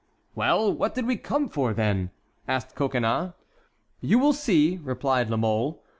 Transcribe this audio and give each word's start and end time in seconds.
"Well, 0.33 0.73
what 0.73 0.95
did 0.95 1.05
we 1.05 1.15
come 1.15 1.47
for, 1.47 1.75
then?" 1.75 2.09
asked 2.47 2.73
Coconnas. 2.73 3.33
"You 3.99 4.17
will 4.17 4.33
see," 4.33 4.79
replied 4.81 5.29
La 5.29 5.37
Mole. 5.37 5.79